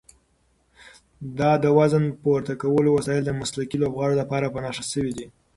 [1.39, 5.27] دا د وزن پورته کولو وسایل د مسلکي لوبغاړو لپاره په نښه شوي دي.